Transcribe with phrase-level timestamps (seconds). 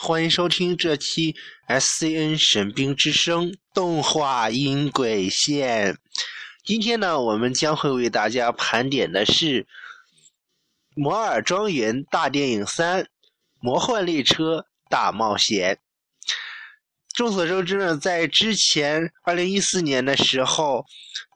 [0.00, 1.34] 欢迎收听这期
[1.66, 5.98] SCN 神兵之声动画音轨线。
[6.64, 9.64] 今天呢，我们将会为大家盘点的是
[10.94, 13.08] 《摩尔庄园大电影三：
[13.60, 15.74] 魔幻列车大冒险》。
[17.16, 20.84] 众所周知呢，在之前二零一四年的时候，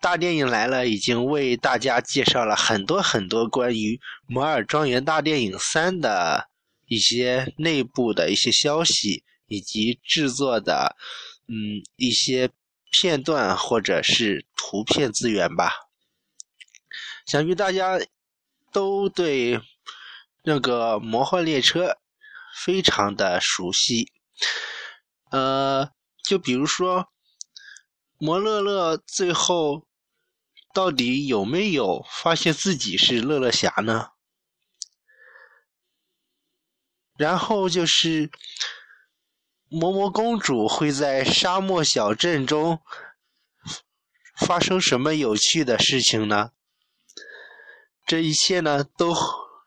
[0.01, 3.97] 大电影来了已经为大家介绍了很多很多关于
[4.29, 6.47] 《摩尔庄园大电影三》的
[6.87, 10.97] 一些内部的一些消息，以及制作的
[11.49, 12.51] 嗯一些
[12.91, 15.73] 片段或者是图片资源吧。
[17.27, 18.01] 想必大家
[18.73, 19.61] 都对
[20.45, 21.99] 那个魔幻列车
[22.65, 24.13] 非常的熟悉。
[25.31, 25.91] 呃，
[26.23, 27.09] 就比如说，
[28.19, 29.87] 摩乐乐最后
[30.75, 34.12] 到底有没有发现自己是乐乐侠呢？
[37.23, 38.33] 然后就是
[39.69, 42.81] 魔魔公主会在沙漠小镇中
[44.37, 46.51] 发生什么有趣的事情呢？
[48.05, 49.15] 这一切呢，都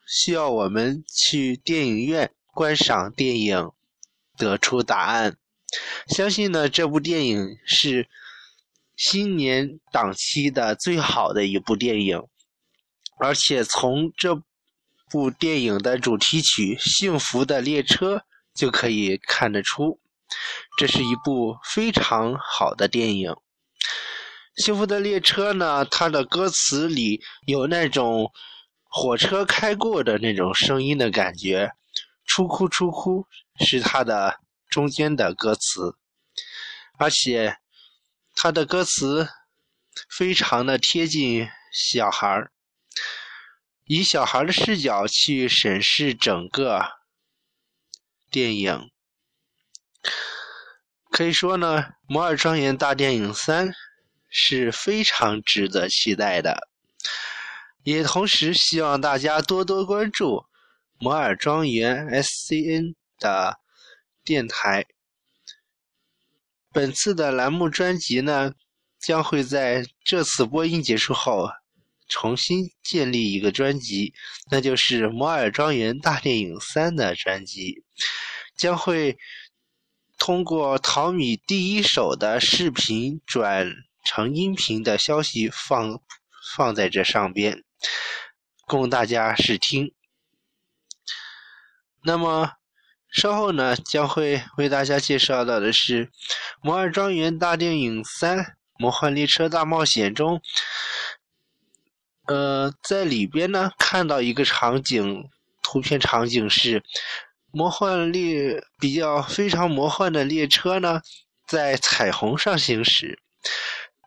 [0.06, 3.72] 需要我们去电影院观赏电影
[4.38, 5.38] 得出答案。
[6.08, 8.10] 相信呢，这部电影是
[8.98, 12.22] 新年档期的最好的一部电影，
[13.18, 14.44] 而且从这
[15.10, 18.18] 部电影的主题曲《幸福的列车》
[18.54, 20.00] 就可以看得出，
[20.78, 23.32] 这是一部非常好的电影。
[24.58, 28.32] 《幸福的列车》呢，它的歌词里有那种
[28.84, 31.72] 火车开过的那种声音的感觉
[32.26, 33.26] ，“出哭出哭”
[33.66, 34.40] 是它的。
[34.68, 35.96] 中间的歌词，
[37.00, 37.56] 而且
[38.36, 39.30] 它的歌词
[40.10, 42.52] 非常的贴近小孩儿，
[43.86, 46.86] 以小孩的视角去审视整个
[48.30, 48.92] 电影，
[51.10, 53.70] 可以说呢，《摩尔庄园大电影三》
[54.30, 56.68] 是非常值得期待的，
[57.84, 60.46] 也同时希望大家多多关注
[60.98, 63.60] 摩尔庄园 SCN 的。
[64.28, 64.88] 电台，
[66.74, 68.54] 本次的栏目专辑呢，
[68.98, 71.48] 将会在这次播音结束后
[72.08, 74.14] 重新建立一个专辑，
[74.52, 77.84] 那就是《摩尔庄园大电影三》的专辑，
[78.56, 79.18] 将会
[80.18, 83.72] 通过淘米第一手的视频转
[84.04, 86.02] 成音频的消息放
[86.56, 87.64] 放在这上边，
[88.66, 89.94] 供大家试听。
[92.04, 92.52] 那么。
[93.12, 96.08] 稍后呢，将会为大家介绍到的是
[96.62, 100.42] 《摩尔庄园大电影三：魔幻列车大冒险》中，
[102.28, 105.30] 呃，在里边呢看到一个场景，
[105.62, 106.84] 图片场景是
[107.52, 111.02] 魔幻列比较非常魔幻的列车呢，
[111.48, 113.20] 在彩虹上行驶。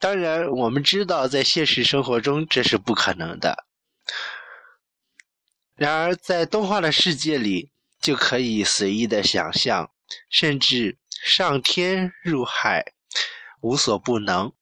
[0.01, 3.65] 当然，我们知道在现实生活中这是不可能的。
[5.75, 7.71] 然而，在动画的世界里。
[8.01, 9.91] 就可以随意的想象，
[10.31, 12.93] 甚至上天入海，
[13.61, 14.53] 无所不能。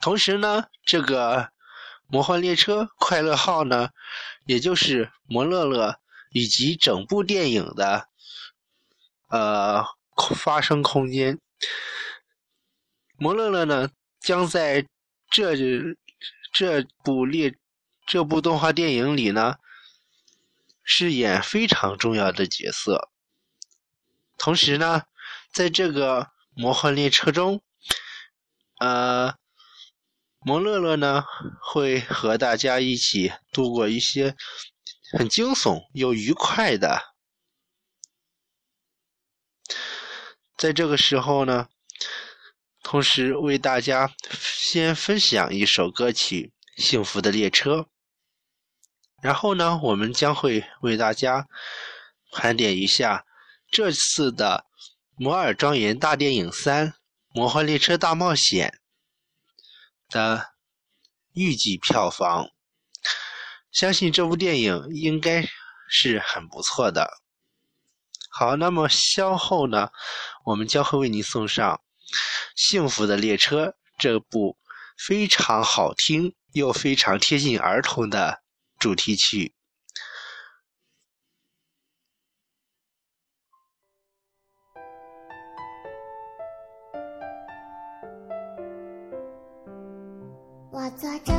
[0.00, 1.50] 同时呢，这个
[2.08, 3.90] 魔幻列车快乐号呢，
[4.46, 8.08] 也就是摩乐乐以及整部电影的
[9.28, 9.84] 呃
[10.34, 11.38] 发生空间。
[13.16, 14.86] 摩乐乐呢，将在
[15.30, 15.54] 这
[16.52, 17.54] 这部列
[18.06, 19.56] 这部动画电影里呢。
[20.90, 23.10] 饰演非常重要的角色。
[24.38, 25.02] 同时呢，
[25.52, 27.62] 在这个魔幻列车中，
[28.80, 29.34] 呃，
[30.48, 31.26] 摩乐乐呢
[31.60, 34.34] 会和大家一起度过一些
[35.12, 37.02] 很惊悚又愉快的。
[40.56, 41.68] 在这个时候呢，
[42.82, 44.10] 同时为大家
[44.40, 47.80] 先分享一首歌曲《幸福的列车》。
[49.20, 51.46] 然后呢，我们将会为大家
[52.32, 53.26] 盘点一下
[53.70, 54.64] 这次的
[55.22, 56.94] 《摩尔庄园大电影三：
[57.34, 58.70] 魔幻列车大冒险》
[60.08, 60.54] 的
[61.34, 62.48] 预计票房。
[63.70, 65.46] 相信这部电影应该
[65.88, 67.10] 是很不错的。
[68.30, 69.90] 好，那么稍后呢，
[70.44, 71.74] 我们将会为您送上
[72.54, 73.66] 《幸福的列车》
[73.98, 74.56] 这部
[74.96, 78.42] 非常好听又非常贴近儿童的。
[78.78, 79.56] 主题曲。
[91.00, 91.37] 我坐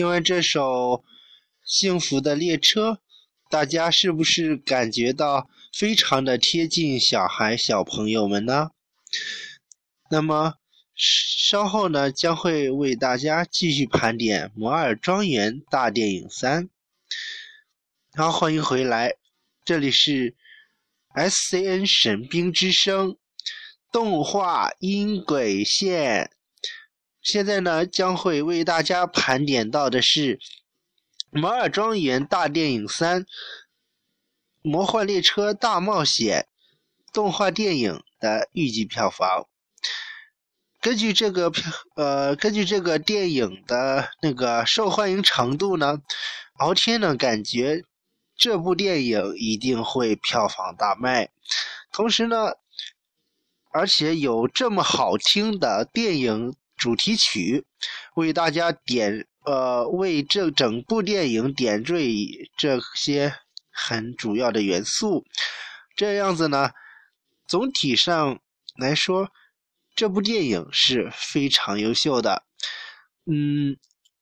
[0.00, 0.62] 听完这首
[1.62, 2.92] 《幸福的列车》，
[3.50, 8.70] 大家是不是感觉到非常的贴近小孩、小朋友们呢？
[10.10, 10.54] 那么
[10.96, 16.64] 稍后呢，将会为大家继续盘点《摩尔庄园大电影三》。
[18.14, 19.16] 好，欢迎回来，
[19.66, 20.34] 这里是
[21.14, 23.18] SCN 神兵之声
[23.92, 26.30] 动画音轨线。
[27.22, 30.38] 现在呢，将会为大家盘点到的是
[31.30, 33.26] 《摩尔庄园大电影三：
[34.62, 36.46] 魔幻列车大冒险》
[37.12, 39.46] 动画电影的预计票房。
[40.80, 46.00] 根据这个票，呃，根据这个电影的那个受欢迎程度呢，
[46.54, 47.84] 敖天呢感觉
[48.34, 51.28] 这部电影一定会票房大卖。
[51.92, 52.54] 同时呢，
[53.72, 56.56] 而且有这么好听的电影。
[56.80, 57.66] 主题曲
[58.14, 62.10] 为大家点呃为这整部电影点缀
[62.56, 63.34] 这些
[63.70, 65.26] 很主要的元素，
[65.94, 66.70] 这样子呢，
[67.46, 68.40] 总体上
[68.76, 69.30] 来说，
[69.94, 72.44] 这部电影是非常优秀的。
[73.26, 73.76] 嗯，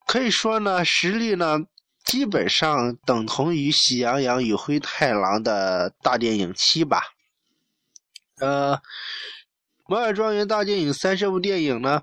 [0.05, 1.61] 可以说呢，实力呢
[2.05, 7.03] 基本上等同于《喜羊羊与灰太狼》的大电影七吧。
[8.41, 8.77] 呃，
[9.87, 12.03] 《摩尔庄园大电影三》这部电影呢。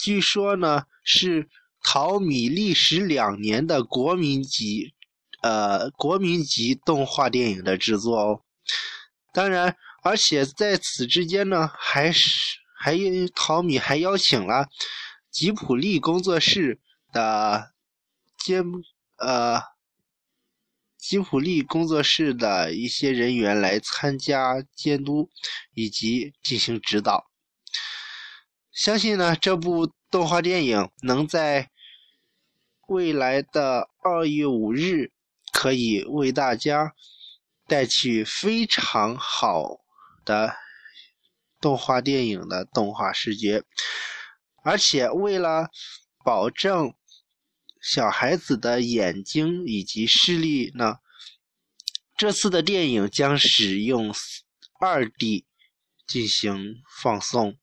[0.00, 1.48] 据说呢是
[1.82, 4.94] 淘米历时两年的国民级，
[5.42, 8.42] 呃国民级动画电影的制作哦。
[9.32, 12.30] 当然，而且在此之间呢，还是
[12.78, 12.96] 还
[13.34, 14.68] 淘米还邀请了
[15.30, 16.80] 吉普力工作室
[17.12, 17.72] 的
[18.38, 18.64] 监
[19.18, 19.60] 呃
[20.96, 25.30] 吉普力工作室的一些人员来参加监督
[25.74, 27.27] 以及进行指导。
[28.78, 31.68] 相信呢，这部动画电影能在
[32.86, 35.10] 未来的二月五日，
[35.52, 36.94] 可以为大家
[37.66, 39.80] 带去非常好
[40.24, 40.54] 的
[41.60, 43.64] 动画电影的动画视觉。
[44.62, 45.70] 而且，为了
[46.24, 46.94] 保证
[47.80, 50.98] 小孩子的眼睛以及视力呢，
[52.16, 54.14] 这次的电影将使用
[54.78, 55.46] 二 D
[56.06, 57.58] 进行放送。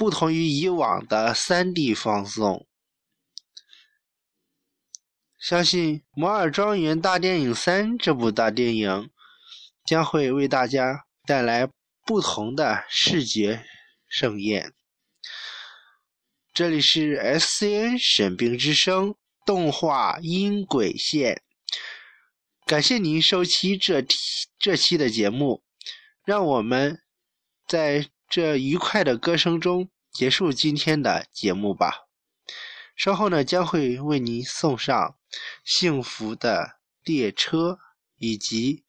[0.00, 2.66] 不同于以往的 3D 放送，
[5.38, 9.10] 相信《摩尔庄园大电影三》这部大电影
[9.84, 11.68] 将会为大家带来
[12.06, 13.66] 不同的视觉
[14.08, 14.72] 盛宴。
[16.54, 19.14] 这里是 SCN 神兵之声
[19.44, 21.42] 动画音轨线，
[22.64, 24.02] 感谢您收听这
[24.58, 25.62] 这期的节目，
[26.24, 27.02] 让我们
[27.68, 28.08] 在。
[28.30, 32.06] 这愉快的歌声中结束今天的节目吧。
[32.94, 34.96] 稍后呢，将会为您送上
[35.64, 37.72] 《幸福的列车》
[38.18, 38.84] 以及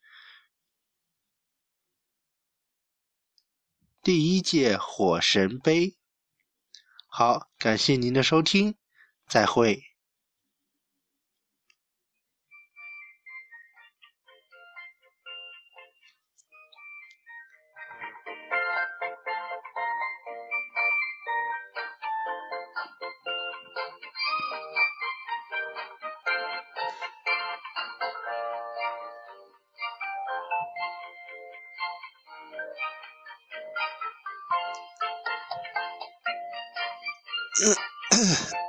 [4.04, 5.98] 第一届火神杯。
[7.08, 8.76] 好，感谢您的收听，
[9.28, 9.91] 再会。
[37.64, 37.76] Ugh.